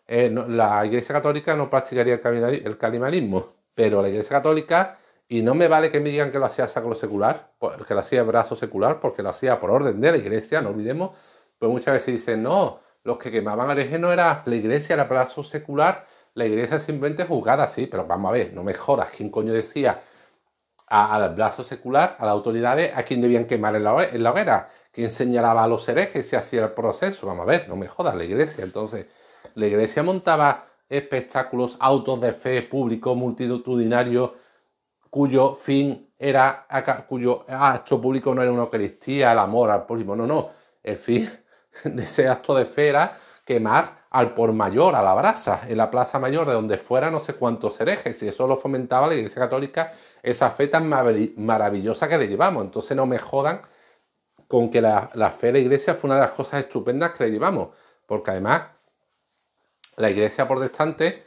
eh, 0.07 0.29
la 0.47 0.85
Iglesia 0.85 1.15
Católica 1.15 1.53
no 1.55 1.69
practicaría 1.69 2.21
el, 2.23 2.65
el 2.65 2.77
canibalismo, 2.77 3.55
pero 3.75 4.01
la 4.01 4.07
Iglesia 4.07 4.37
Católica, 4.37 4.99
y 5.27 5.41
no 5.41 5.55
me 5.55 5.67
vale 5.67 5.91
que 5.91 5.99
me 5.99 6.09
digan 6.09 6.31
que 6.31 6.39
lo 6.39 6.45
hacía 6.45 6.67
sacro 6.67 6.93
secular, 6.93 7.51
que 7.87 7.93
lo 7.93 7.99
hacía 7.99 8.23
brazo 8.23 8.55
secular, 8.55 8.99
porque 8.99 9.23
lo 9.23 9.29
hacía 9.29 9.59
por 9.59 9.71
orden 9.71 9.99
de 9.99 10.11
la 10.11 10.17
Iglesia, 10.17 10.61
no 10.61 10.69
olvidemos, 10.69 11.11
pues 11.57 11.71
muchas 11.71 11.93
veces 11.93 12.13
dicen, 12.13 12.43
no, 12.43 12.79
los 13.03 13.17
que 13.17 13.31
quemaban 13.31 13.69
herejes 13.71 13.99
no 13.99 14.11
era 14.11 14.43
la 14.45 14.55
Iglesia, 14.55 14.93
era 14.93 15.05
brazo 15.05 15.43
secular, 15.43 16.05
la 16.33 16.45
Iglesia 16.45 16.79
simplemente 16.79 17.25
juzgada 17.25 17.63
así, 17.65 17.87
pero 17.87 18.05
vamos 18.05 18.29
a 18.29 18.33
ver, 18.33 18.53
no 18.53 18.63
me 18.63 18.73
jodas, 18.73 19.09
¿quién 19.11 19.29
coño 19.29 19.53
decía 19.53 20.01
al 20.93 21.33
brazo 21.33 21.63
secular, 21.63 22.17
a 22.19 22.25
las 22.25 22.33
autoridades, 22.33 22.91
a 22.95 23.03
quien 23.03 23.21
debían 23.21 23.45
quemar 23.45 23.75
en 23.75 23.83
la, 23.83 23.93
hoguera, 23.93 24.69
quien 24.91 25.09
señalaba 25.09 25.63
a 25.63 25.67
los 25.67 25.87
herejes 25.89 26.31
y 26.31 26.35
hacía 26.35 26.63
el 26.63 26.71
proceso. 26.71 27.25
Vamos 27.25 27.43
a 27.43 27.49
ver, 27.49 27.67
no 27.67 27.75
me 27.75 27.87
jodas, 27.87 28.15
la 28.15 28.23
iglesia. 28.23 28.63
Entonces, 28.63 29.07
la 29.55 29.65
iglesia 29.65 30.03
montaba 30.03 30.67
espectáculos, 30.89 31.77
autos 31.79 32.21
de 32.21 32.33
fe 32.33 32.61
públicos, 32.61 33.17
multitudinarios, 33.17 34.31
cuyo 35.13 35.53
fin 35.53 36.11
era, 36.17 36.65
cuyo 37.07 37.45
acto 37.47 38.01
público 38.01 38.33
no 38.33 38.41
era 38.41 38.51
una 38.51 38.63
Eucaristía, 38.63 39.31
el 39.31 39.37
amor 39.37 39.69
al 39.69 39.85
prójimo, 39.85 40.15
no, 40.15 40.25
no, 40.25 40.49
el 40.81 40.97
fin 40.97 41.29
de 41.83 42.01
ese 42.01 42.27
acto 42.27 42.55
de 42.55 42.65
fe 42.65 42.87
era 42.87 43.15
quemar 43.45 44.05
al 44.09 44.33
por 44.33 44.53
mayor, 44.53 44.95
a 44.95 45.03
la 45.03 45.13
brasa, 45.13 45.67
en 45.67 45.77
la 45.77 45.91
plaza 45.91 46.17
mayor, 46.17 46.47
de 46.47 46.53
donde 46.53 46.79
fuera 46.79 47.11
no 47.11 47.23
sé 47.23 47.35
cuántos 47.35 47.79
herejes, 47.79 48.23
y 48.23 48.27
eso 48.27 48.47
lo 48.47 48.57
fomentaba 48.57 49.05
la 49.05 49.13
Iglesia 49.13 49.39
Católica, 49.39 49.93
esa 50.23 50.49
fe 50.49 50.67
tan 50.67 50.89
maravillosa 50.89 52.09
que 52.09 52.17
le 52.17 52.27
llevamos. 52.27 52.63
Entonces 52.63 52.97
no 52.97 53.05
me 53.05 53.19
jodan 53.19 53.61
con 54.47 54.71
que 54.71 54.81
la, 54.81 55.11
fe 55.37 55.47
de 55.47 55.53
la 55.53 55.59
Iglesia 55.59 55.93
fue 55.93 56.07
una 56.07 56.15
de 56.15 56.21
las 56.21 56.31
cosas 56.31 56.61
estupendas 56.61 57.11
que 57.11 57.25
le 57.25 57.29
llevamos, 57.29 57.69
porque 58.07 58.31
además 58.31 58.63
la 59.95 60.09
Iglesia 60.09 60.47
protestante 60.47 61.23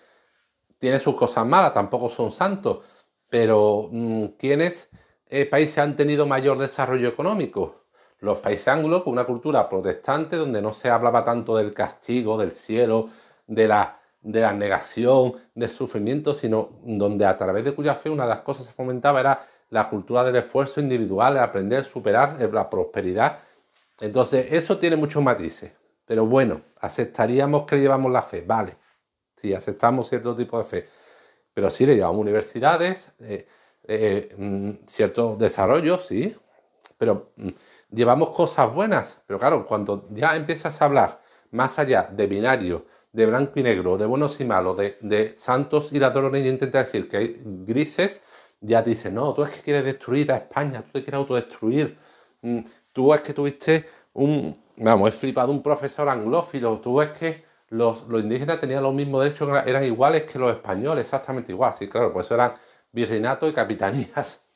tiene 0.77 0.99
sus 0.99 1.15
cosas 1.15 1.47
malas, 1.47 1.73
tampoco 1.73 2.11
son 2.11 2.33
santos, 2.33 2.81
pero 3.29 3.89
mm, 3.91 4.25
¿quiénes 4.39 4.89
eh, 5.29 5.47
países 5.47 5.79
han 5.79 5.97
tenido 5.97 6.27
mayor 6.27 6.59
desarrollo 6.59 7.09
económico? 7.09 7.87
los 8.21 8.39
países 8.39 8.69
anglos 8.69 9.03
con 9.03 9.13
una 9.13 9.25
cultura 9.25 9.69
protestante 9.69 10.37
donde 10.37 10.63
no 10.63 10.73
se 10.75 10.91
hablaba 10.91 11.25
tanto 11.25 11.57
del 11.57 11.75
castigo, 11.75 12.39
del 12.39 12.53
cielo, 12.53 13.11
de 13.47 13.69
la, 13.69 14.01
de 14.23 14.41
la 14.41 14.53
negación, 14.53 15.35
del 15.55 15.71
sufrimiento, 15.71 16.35
sino 16.35 16.71
donde 16.83 17.27
a 17.27 17.37
través 17.37 17.65
de 17.65 17.75
cuya 17.75 17.95
fe 17.95 18.11
una 18.11 18.25
de 18.25 18.31
las 18.31 18.41
cosas 18.41 18.65
que 18.65 18.71
se 18.71 18.77
fomentaba 18.77 19.21
era 19.21 19.47
la 19.71 19.89
cultura 19.89 20.25
del 20.25 20.37
esfuerzo 20.37 20.81
individual, 20.81 21.35
el 21.35 21.43
aprender 21.43 21.85
superar 21.85 22.41
la 22.53 22.71
prosperidad. 22.71 23.39
Entonces, 24.01 24.47
eso 24.51 24.79
tiene 24.79 24.97
muchos 24.97 25.23
matices. 25.23 25.73
Pero 26.05 26.25
bueno, 26.25 26.63
aceptaríamos 26.81 27.67
que 27.67 27.79
llevamos 27.79 28.13
la 28.13 28.23
fe, 28.23 28.43
vale. 28.47 28.77
Sí, 29.37 29.53
aceptamos 29.53 30.09
cierto 30.09 30.35
tipo 30.35 30.57
de 30.59 30.65
fe. 30.65 30.89
Pero 31.57 31.71
sí 31.71 31.87
le 31.87 31.95
llevamos 31.95 32.21
universidades, 32.21 33.09
eh, 33.19 33.47
eh, 33.89 34.35
mm, 34.37 34.87
ciertos 34.87 35.39
desarrollos, 35.39 36.07
sí. 36.07 36.37
Pero 36.99 37.33
mm, 37.37 37.49
llevamos 37.93 38.29
cosas 38.31 38.75
buenas, 38.75 39.19
pero 39.27 39.39
claro, 39.39 39.67
cuando 39.67 40.07
ya 40.11 40.37
empiezas 40.37 40.83
a 40.83 40.85
hablar 40.85 41.23
más 41.53 41.79
allá 41.79 42.11
de 42.13 42.27
binario, 42.27 42.85
de 43.11 43.25
blanco 43.25 43.53
y 43.57 43.63
negro, 43.63 43.97
de 43.97 44.05
buenos 44.05 44.39
y 44.39 44.45
malos, 44.45 44.77
de, 44.77 45.33
santos 45.39 45.95
y 45.95 45.99
ladrones 45.99 46.45
y 46.45 46.49
intenta 46.51 46.81
decir 46.81 47.09
que 47.09 47.17
hay 47.17 47.41
grises, 47.43 48.21
ya 48.61 48.85
te 48.85 48.91
dicen, 48.91 49.15
no, 49.15 49.33
tú 49.33 49.43
es 49.43 49.51
que 49.55 49.63
quieres 49.63 49.85
destruir 49.85 50.33
a 50.33 50.37
España, 50.37 50.83
tú 50.83 50.91
te 50.93 51.05
quieres 51.05 51.21
autodestruir, 51.21 51.97
mm, 52.43 52.61
tú 52.93 53.15
es 53.15 53.23
que 53.23 53.33
tuviste 53.33 53.89
un, 54.13 54.63
vamos, 54.77 55.09
he 55.09 55.13
flipado 55.13 55.53
un 55.53 55.63
profesor 55.63 56.07
anglófilo, 56.11 56.81
tú 56.81 57.01
es 57.01 57.13
que 57.13 57.46
los, 57.69 58.05
indígenas 58.09 58.61
tenían 58.61 58.83
los 58.83 58.95
mismos 58.95 59.25
derechos, 59.25 59.51
eran 59.67 59.85
iguales 59.85 60.25
que 60.25 60.39
los 60.39 60.53
españoles, 60.53 61.05
exactamente 61.05 61.53
igual, 61.53 61.75
sí, 61.75 61.89
claro, 61.89 62.13
por 62.13 62.23
eso 62.23 62.35
eran 62.35 62.53
virreinatos 62.93 63.51
y 63.51 63.53
capitanías. 63.53 64.41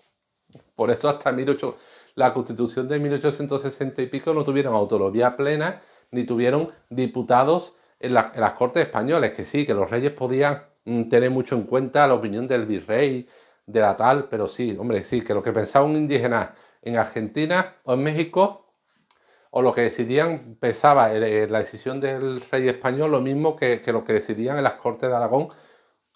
Por 0.74 0.90
eso 0.90 1.08
hasta 1.08 1.30
1800 1.30 1.80
la 2.14 2.34
constitución 2.34 2.88
de 2.88 2.98
1860 2.98 4.02
y 4.02 4.06
pico 4.06 4.34
no 4.34 4.44
tuvieron 4.44 4.74
autonomía 4.74 5.36
plena 5.36 5.80
ni 6.10 6.24
tuvieron 6.24 6.70
diputados 6.88 7.74
en, 7.98 8.14
las 8.14 8.52
cortes 8.54 8.84
españolas, 8.84 9.30
que 9.30 9.44
sí, 9.44 9.64
que 9.64 9.74
los 9.74 9.90
reyes 9.90 10.12
podían 10.12 10.64
mm, 10.84 11.04
tener 11.04 11.30
mucho 11.30 11.54
en 11.54 11.62
cuenta 11.62 12.06
la 12.06 12.14
opinión 12.14 12.46
del 12.46 12.66
virrey, 12.66 13.28
de 13.66 13.80
la 13.80 13.96
tal, 13.96 14.28
pero 14.28 14.48
sí, 14.48 14.76
hombre, 14.78 15.04
sí, 15.04 15.20
que 15.22 15.34
lo 15.34 15.42
que 15.42 15.52
pensaba 15.52 15.84
un 15.84 15.96
indígena 15.96 16.54
en 16.82 16.96
Argentina 16.96 17.76
o 17.84 17.94
en 17.94 18.02
México, 18.02 18.69
o 19.50 19.62
lo 19.62 19.72
que 19.72 19.82
decidían, 19.82 20.56
pesaba 20.60 21.08
la 21.08 21.58
decisión 21.58 22.00
del 22.00 22.40
rey 22.50 22.68
español 22.68 23.10
lo 23.10 23.20
mismo 23.20 23.56
que, 23.56 23.82
lo 23.86 24.04
que 24.04 24.12
decidían 24.14 24.56
en 24.56 24.64
las 24.64 24.74
cortes 24.74 25.08
de 25.08 25.16
Aragón 25.16 25.48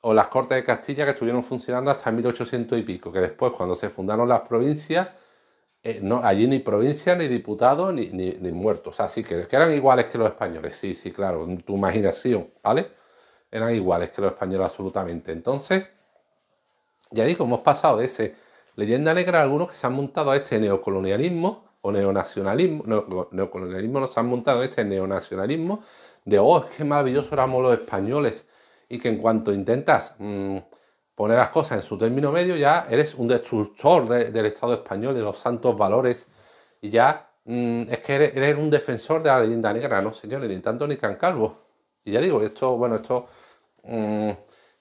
o 0.02 0.14
las 0.14 0.28
cortes 0.28 0.56
de 0.56 0.64
Castilla 0.64 1.04
que 1.04 1.12
estuvieron 1.12 1.42
funcionando 1.42 1.90
hasta 1.90 2.10
1800 2.10 2.78
y 2.78 2.82
pico, 2.82 3.10
que 3.12 3.20
después 3.20 3.52
cuando 3.52 3.74
se 3.74 3.90
fundaron 3.90 4.28
las 4.28 4.42
provincias 4.42 5.08
eh, 5.86 6.00
no, 6.02 6.20
allí 6.24 6.46
ni 6.46 6.60
provincia, 6.60 7.14
ni 7.14 7.28
diputados, 7.28 7.92
ni, 7.92 8.06
ni, 8.06 8.52
muertos. 8.52 9.00
Así 9.00 9.22
que, 9.22 9.46
que 9.46 9.56
eran 9.56 9.70
iguales 9.70 10.06
que 10.06 10.16
los 10.16 10.28
españoles. 10.28 10.76
Sí, 10.76 10.94
sí, 10.94 11.12
claro, 11.12 11.44
en 11.44 11.60
tu 11.62 11.76
imaginación, 11.76 12.50
¿vale? 12.62 12.90
Eran 13.50 13.74
iguales 13.74 14.08
que 14.10 14.22
los 14.22 14.32
españoles 14.32 14.66
absolutamente. 14.66 15.30
Entonces, 15.32 15.86
ya 17.10 17.24
digo, 17.24 17.44
hemos 17.44 17.60
pasado 17.60 17.98
de 17.98 18.06
ese 18.06 18.34
leyenda 18.76 19.12
negra 19.14 19.42
algunos 19.42 19.70
que 19.70 19.76
se 19.76 19.86
han 19.86 19.92
montado 19.92 20.30
a 20.30 20.36
este 20.36 20.58
neocolonialismo 20.58 21.68
o 21.84 21.92
neonacionalismo. 21.92 22.84
neocolonialismo 23.30 24.00
nos 24.00 24.16
han 24.16 24.26
montado 24.26 24.62
este 24.62 24.84
neonacionalismo 24.84 25.82
de, 26.24 26.38
oh, 26.38 26.58
es 26.58 26.76
que 26.76 26.84
maravilloso 26.84 27.34
éramos 27.34 27.62
los 27.62 27.74
españoles. 27.74 28.48
Y 28.88 28.98
que 28.98 29.08
en 29.08 29.18
cuanto 29.18 29.52
intentas... 29.52 30.14
Mm, 30.18 30.58
poner 31.14 31.38
las 31.38 31.50
cosas 31.50 31.78
en 31.78 31.84
su 31.84 31.96
término 31.96 32.32
medio, 32.32 32.56
ya 32.56 32.86
eres 32.90 33.14
un 33.14 33.28
destructor 33.28 34.08
del 34.08 34.46
Estado 34.46 34.74
español, 34.74 35.14
de 35.14 35.22
los 35.22 35.38
santos 35.38 35.76
valores, 35.76 36.26
y 36.80 36.90
ya 36.90 37.30
mm, 37.44 37.82
es 37.90 37.98
que 38.00 38.14
eres, 38.16 38.56
un 38.58 38.70
defensor 38.70 39.22
de 39.22 39.30
la 39.30 39.40
leyenda 39.40 39.72
negra, 39.72 40.02
no 40.02 40.12
señores, 40.12 40.48
ni 40.48 40.58
tanto 40.60 40.86
ni 40.86 40.96
can 40.96 41.16
calvo. 41.16 41.58
Y 42.04 42.12
ya 42.12 42.20
digo, 42.20 42.42
esto, 42.42 42.76
bueno, 42.76 42.96
esto, 42.96 43.26
mm, 43.84 44.30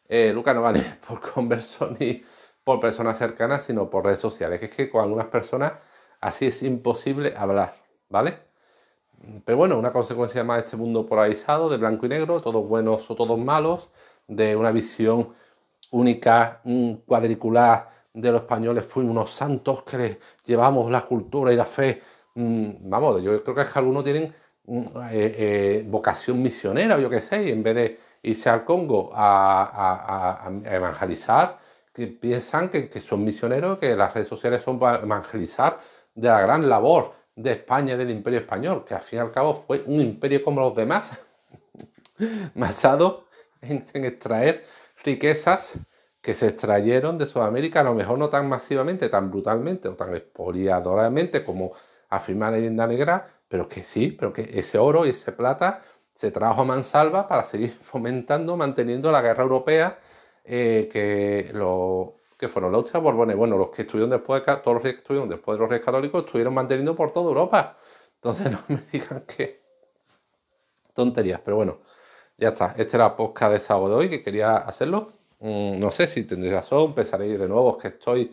eh, 0.09 0.31
Luca 0.33 0.53
no 0.53 0.61
vale 0.61 0.81
por 1.07 1.19
converso 1.21 1.95
ni 1.99 2.23
por 2.63 2.79
personas 2.79 3.17
cercanas, 3.17 3.63
sino 3.63 3.89
por 3.89 4.05
redes 4.05 4.19
sociales, 4.19 4.59
que 4.59 4.65
es 4.67 4.73
que 4.75 4.89
con 4.89 5.03
algunas 5.03 5.27
personas 5.27 5.73
así 6.23 6.47
es 6.47 6.63
imposible 6.63 7.33
hablar, 7.37 7.75
¿vale? 8.09 8.37
Pero 9.45 9.57
bueno, 9.57 9.77
una 9.77 9.91
consecuencia 9.91 10.43
más 10.43 10.57
de 10.57 10.63
este 10.65 10.77
mundo 10.77 11.05
polarizado, 11.05 11.69
de 11.69 11.77
blanco 11.77 12.05
y 12.05 12.09
negro, 12.09 12.41
todos 12.41 12.65
buenos 12.67 13.09
o 13.09 13.15
todos 13.15 13.37
malos, 13.37 13.89
de 14.27 14.55
una 14.55 14.71
visión 14.71 15.33
única, 15.91 16.61
cuadricular 17.05 17.89
de 18.13 18.31
los 18.31 18.41
españoles, 18.41 18.85
fuimos 18.85 19.11
unos 19.11 19.31
santos 19.31 19.83
que 19.83 20.19
llevamos 20.45 20.89
la 20.91 21.01
cultura 21.01 21.51
y 21.51 21.55
la 21.57 21.65
fe. 21.65 22.01
Mm, 22.35 22.89
vamos, 22.89 23.21
yo 23.21 23.43
creo 23.43 23.55
que, 23.55 23.61
es 23.61 23.67
que 23.69 23.79
algunos 23.79 24.03
tienen 24.03 24.33
mm, 24.65 24.79
eh, 24.79 25.35
eh, 25.37 25.85
vocación 25.87 26.41
misionera 26.41 26.99
yo 26.99 27.09
qué 27.09 27.21
sé, 27.21 27.43
y 27.43 27.49
en 27.49 27.63
vez 27.63 27.75
de 27.75 27.99
irse 28.23 28.49
al 28.49 28.63
Congo 28.65 29.11
a, 29.13 30.49
evangelizar, 30.65 31.59
que 31.93 32.07
piensan 32.07 32.69
que, 32.69 32.89
son 33.01 33.23
misioneros, 33.23 33.77
que 33.77 33.95
las 33.95 34.13
redes 34.13 34.27
sociales 34.27 34.63
son 34.63 34.79
para 34.79 35.03
evangelizar 35.03 35.79
de 36.15 36.27
la 36.27 36.41
gran 36.41 36.69
labor 36.69 37.13
de 37.35 37.51
España 37.51 37.93
y 37.93 37.97
del 37.97 38.11
imperio 38.11 38.39
español, 38.39 38.83
que 38.85 38.93
al 38.93 39.01
fin 39.01 39.17
y 39.17 39.21
al 39.21 39.31
cabo 39.31 39.53
fue 39.53 39.83
un 39.85 39.99
imperio 40.01 40.43
como 40.43 40.61
los 40.61 40.75
demás, 40.75 41.11
basado 42.55 43.25
en 43.61 43.85
extraer 44.05 44.65
riquezas 45.03 45.73
que 46.21 46.33
se 46.33 46.47
extrayeron 46.47 47.17
de 47.17 47.25
Sudamérica, 47.25 47.81
a 47.81 47.83
lo 47.83 47.93
mejor 47.93 48.17
no 48.17 48.29
tan 48.29 48.47
masivamente, 48.47 49.09
tan 49.09 49.29
brutalmente 49.29 49.89
o 49.89 49.95
tan 49.95 50.15
expoliadoramente 50.15 51.43
como 51.43 51.73
afirma 52.09 52.49
la 52.49 52.57
leyenda 52.57 52.87
negra, 52.87 53.27
pero 53.49 53.67
que 53.67 53.83
sí, 53.83 54.15
pero 54.17 54.31
que 54.31 54.49
ese 54.53 54.77
oro 54.77 55.05
y 55.05 55.09
ese 55.09 55.33
plata 55.33 55.81
se 56.13 56.31
trajo 56.31 56.61
a 56.61 56.65
mansalva 56.65 57.27
para 57.27 57.43
seguir 57.43 57.71
fomentando, 57.81 58.55
manteniendo 58.55 59.11
la 59.11 59.21
guerra 59.21 59.43
europea 59.43 59.99
eh, 60.45 60.89
que, 60.91 61.51
lo, 61.53 62.15
que 62.43 62.49
fueron 62.49 62.71
los 62.73 62.91
Borbones. 62.91 63.37
Bueno, 63.37 63.57
los 63.57 63.69
que 63.69 63.83
estuvieron 63.83 64.09
después, 64.09 64.45
de, 64.45 64.55
todos 64.57 64.75
los 64.75 64.83
que 64.83 64.89
estuvieron 64.89 65.29
después 65.29 65.57
de 65.57 65.61
los 65.61 65.69
reyes 65.69 65.85
católicos, 65.85 66.25
estuvieron 66.25 66.53
manteniendo 66.53 66.95
por 66.95 67.11
toda 67.11 67.27
Europa. 67.27 67.77
Entonces 68.15 68.51
no 68.51 68.59
me 68.67 68.79
digan 68.91 69.21
que 69.21 69.61
tonterías, 70.93 71.39
pero 71.43 71.57
bueno. 71.57 71.79
Ya 72.37 72.49
está, 72.49 72.73
este 72.77 72.97
era 72.97 73.15
podcast 73.15 73.53
de 73.53 73.59
sábado 73.59 73.89
de 73.89 73.95
hoy 73.95 74.09
que 74.09 74.23
quería 74.23 74.57
hacerlo. 74.57 75.13
Mm, 75.39 75.79
no 75.79 75.91
sé 75.91 76.07
si 76.07 76.23
tendréis 76.23 76.53
razón, 76.53 76.93
pensaréis 76.93 77.39
de 77.39 77.47
nuevo 77.47 77.77
que 77.77 77.89
estoy 77.89 78.31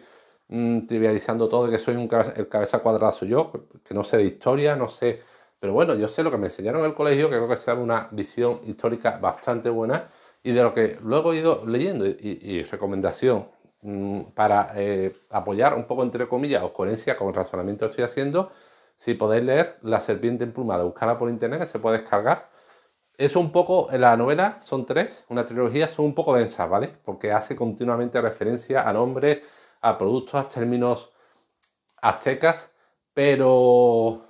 mm, 0.48 0.86
trivializando 0.86 1.48
todo, 1.48 1.70
que 1.70 1.78
soy 1.78 1.96
un 1.96 2.08
el 2.36 2.48
cabeza 2.48 2.82
yo, 3.26 3.52
que 3.84 3.94
no 3.94 4.02
sé 4.02 4.16
de 4.16 4.24
historia, 4.24 4.74
no 4.74 4.88
sé. 4.88 5.22
Pero 5.60 5.72
bueno, 5.74 5.94
yo 5.94 6.08
sé 6.08 6.22
lo 6.22 6.30
que 6.30 6.38
me 6.38 6.46
enseñaron 6.46 6.80
en 6.80 6.88
el 6.88 6.94
colegio, 6.94 7.28
que 7.30 7.36
creo 7.36 7.48
que 7.48 7.56
sea 7.58 7.74
una 7.74 8.08
visión 8.10 8.60
histórica 8.66 9.18
bastante 9.18 9.68
buena 9.70 10.08
y 10.42 10.52
de 10.52 10.62
lo 10.62 10.74
que 10.74 10.98
luego 11.02 11.32
he 11.32 11.38
ido 11.38 11.64
leyendo 11.66 12.06
y, 12.06 12.62
recomendación 12.64 13.48
para 14.34 14.72
eh, 14.76 15.16
apoyar 15.30 15.74
un 15.74 15.84
poco 15.86 16.02
entre 16.02 16.28
comillas 16.28 16.62
o 16.62 16.72
coherencia 16.72 17.16
con 17.16 17.28
el 17.28 17.34
razonamiento 17.34 17.86
que 17.86 17.90
estoy 17.90 18.04
haciendo, 18.04 18.50
si 18.96 19.14
podéis 19.14 19.44
leer 19.44 19.78
La 19.82 20.00
serpiente 20.00 20.44
emplumada, 20.44 20.84
buscarla 20.84 21.18
por 21.18 21.30
internet 21.30 21.60
que 21.60 21.66
se 21.66 21.78
puede 21.78 21.98
descargar 21.98 22.50
es 23.20 23.36
un 23.36 23.52
poco, 23.52 23.88
la 23.92 24.16
novela 24.16 24.62
son 24.62 24.86
tres, 24.86 25.26
una 25.28 25.44
trilogía, 25.44 25.86
son 25.88 26.06
un 26.06 26.14
poco 26.14 26.34
densas, 26.34 26.68
¿vale? 26.70 26.88
Porque 27.04 27.32
hace 27.32 27.54
continuamente 27.54 28.18
referencia 28.18 28.88
a 28.88 28.94
nombres, 28.94 29.42
a 29.82 29.98
productos, 29.98 30.40
a 30.40 30.48
términos 30.48 31.12
aztecas, 32.00 32.70
pero... 33.12 34.24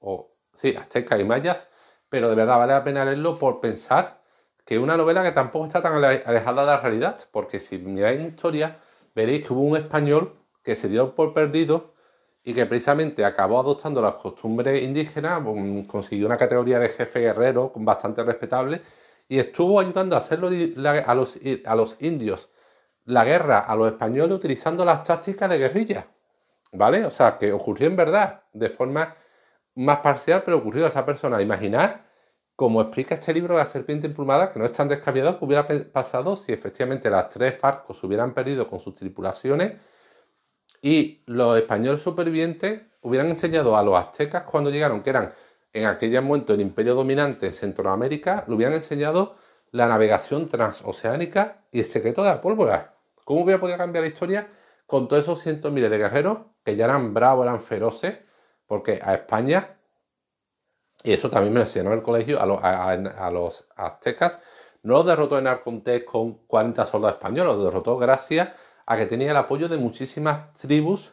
o, 0.00 0.30
sí, 0.52 0.74
aztecas 0.76 1.20
y 1.20 1.24
mayas, 1.24 1.68
pero 2.08 2.28
de 2.28 2.34
verdad 2.34 2.58
vale 2.58 2.72
la 2.72 2.82
pena 2.84 3.04
leerlo 3.04 3.38
por 3.38 3.60
pensar 3.60 4.20
que 4.64 4.78
una 4.78 4.96
novela 4.96 5.22
que 5.22 5.32
tampoco 5.32 5.66
está 5.66 5.82
tan 5.82 5.94
alejada 6.02 6.62
de 6.62 6.66
la 6.66 6.80
realidad, 6.80 7.18
porque 7.30 7.60
si 7.60 7.78
miráis 7.78 8.20
en 8.20 8.28
historia, 8.28 8.78
veréis 9.14 9.46
que 9.46 9.52
hubo 9.52 9.62
un 9.62 9.76
español 9.76 10.34
que 10.62 10.76
se 10.76 10.88
dio 10.88 11.14
por 11.14 11.34
perdido 11.34 11.94
y 12.42 12.54
que 12.54 12.66
precisamente 12.66 13.24
acabó 13.24 13.60
adoptando 13.60 14.02
las 14.02 14.14
costumbres 14.14 14.82
indígenas, 14.82 15.40
pues, 15.44 15.86
consiguió 15.86 16.26
una 16.26 16.36
categoría 16.36 16.78
de 16.78 16.88
jefe 16.88 17.20
guerrero 17.20 17.72
bastante 17.76 18.22
respetable 18.22 18.82
y 19.28 19.38
estuvo 19.38 19.80
ayudando 19.80 20.16
a 20.16 20.18
hacerlo 20.18 20.48
a 20.48 21.14
los, 21.14 21.38
a 21.64 21.74
los 21.74 21.96
indios 22.00 22.48
la 23.06 23.24
guerra 23.24 23.58
a 23.58 23.76
los 23.76 23.88
españoles 23.88 24.36
utilizando 24.36 24.84
las 24.84 25.04
tácticas 25.04 25.48
de 25.48 25.58
guerrilla. 25.58 26.06
¿Vale? 26.72 27.04
O 27.04 27.10
sea, 27.10 27.38
que 27.38 27.52
ocurrió 27.52 27.86
en 27.86 27.96
verdad, 27.96 28.42
de 28.52 28.68
forma 28.68 29.14
más 29.76 29.98
parcial, 29.98 30.42
pero 30.44 30.58
ocurrió 30.58 30.86
a 30.86 30.88
esa 30.88 31.06
persona. 31.06 31.40
Imaginar, 31.40 32.03
como 32.56 32.80
explica 32.80 33.16
este 33.16 33.34
libro 33.34 33.56
La 33.56 33.66
serpiente 33.66 34.06
emplumada, 34.06 34.52
que 34.52 34.58
no 34.58 34.64
es 34.64 34.72
tan 34.72 34.88
descabellado 34.88 35.38
que 35.38 35.44
hubiera 35.44 35.66
pasado 35.92 36.36
si 36.36 36.52
efectivamente 36.52 37.10
las 37.10 37.28
tres 37.28 37.60
barcos 37.60 38.02
hubieran 38.04 38.32
perdido 38.34 38.68
con 38.68 38.80
sus 38.80 38.94
tripulaciones 38.94 39.74
y 40.80 41.22
los 41.26 41.56
españoles 41.56 42.02
supervivientes 42.02 42.82
hubieran 43.00 43.28
enseñado 43.28 43.76
a 43.76 43.82
los 43.82 43.98
aztecas 43.98 44.44
cuando 44.44 44.70
llegaron, 44.70 45.02
que 45.02 45.10
eran 45.10 45.32
en 45.72 45.86
aquel 45.86 46.22
momento 46.22 46.54
el 46.54 46.60
imperio 46.60 46.94
dominante 46.94 47.46
en 47.46 47.52
Centroamérica, 47.52 48.44
le 48.46 48.54
hubieran 48.54 48.74
enseñado 48.74 49.36
la 49.72 49.88
navegación 49.88 50.48
transoceánica 50.48 51.64
y 51.72 51.80
el 51.80 51.84
secreto 51.84 52.22
de 52.22 52.28
la 52.28 52.40
pólvora. 52.40 52.94
¿Cómo 53.24 53.42
hubiera 53.42 53.60
podido 53.60 53.76
cambiar 53.76 54.02
la 54.04 54.08
historia 54.08 54.48
con 54.86 55.08
todos 55.08 55.22
esos 55.22 55.40
cientos 55.40 55.72
miles 55.72 55.90
de 55.90 55.98
guerreros 55.98 56.38
que 56.64 56.76
ya 56.76 56.84
eran 56.84 57.12
bravos, 57.12 57.44
eran 57.44 57.60
feroces? 57.60 58.18
Porque 58.66 59.00
a 59.02 59.14
España, 59.14 59.73
y 61.04 61.12
eso 61.12 61.28
también 61.28 61.52
me 61.52 61.60
lo 61.60 61.66
enseñó 61.66 61.92
en 61.92 61.98
el 61.98 62.02
colegio, 62.02 62.40
a 62.40 63.30
los, 63.30 63.66
aztecas, 63.76 64.40
no 64.82 64.94
los 64.94 65.06
derrotó 65.06 65.38
en 65.38 65.46
Arcontés 65.46 66.02
con 66.04 66.32
40 66.46 66.86
soldados 66.86 67.16
españoles, 67.16 67.54
los 67.54 67.64
derrotó 67.64 67.98
gracias 67.98 68.52
a 68.86 68.96
que 68.96 69.04
tenía 69.04 69.30
el 69.30 69.36
apoyo 69.36 69.68
de 69.68 69.76
muchísimas 69.76 70.52
tribus 70.54 71.12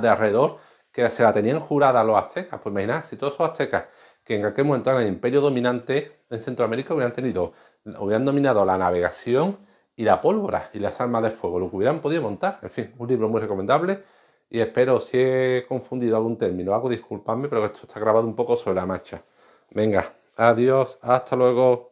de 0.00 0.08
alrededor 0.08 0.58
que 0.92 1.10
se 1.10 1.24
la 1.24 1.32
tenían 1.32 1.58
jurada 1.58 2.00
a 2.00 2.04
los 2.04 2.16
aztecas. 2.16 2.60
Pues 2.60 2.72
imaginad, 2.72 3.04
si 3.04 3.16
todos 3.16 3.34
esos 3.34 3.50
aztecas 3.50 3.86
que 4.22 4.36
en 4.36 4.46
aquel 4.46 4.64
momento 4.64 4.90
eran 4.90 5.02
el 5.02 5.08
imperio 5.08 5.40
dominante 5.40 6.20
en 6.30 6.40
Centroamérica 6.40 6.94
hubieran 6.94 7.12
tenido, 7.12 7.52
hubieran 7.98 8.24
dominado 8.24 8.64
la 8.64 8.78
navegación 8.78 9.58
y 9.96 10.04
la 10.04 10.20
pólvora 10.20 10.70
y 10.72 10.78
las 10.78 11.00
armas 11.00 11.22
de 11.24 11.30
fuego, 11.32 11.58
lo 11.58 11.68
que 11.68 11.76
hubieran 11.76 12.00
podido 12.00 12.22
montar. 12.22 12.60
En 12.62 12.70
fin, 12.70 12.94
un 12.96 13.08
libro 13.08 13.28
muy 13.28 13.40
recomendable 13.40 14.04
y 14.48 14.60
espero 14.60 15.00
si 15.00 15.18
he 15.18 15.64
confundido 15.66 16.16
algún 16.16 16.36
término, 16.38 16.74
algo 16.74 16.88
disculpadme, 16.88 17.48
pero 17.48 17.64
esto 17.64 17.80
está 17.82 17.98
grabado 17.98 18.26
un 18.26 18.36
poco 18.36 18.56
sobre 18.56 18.76
la 18.76 18.86
marcha. 18.86 19.24
Venga, 19.74 20.14
adiós, 20.36 20.98
hasta 21.02 21.36
luego. 21.36 21.91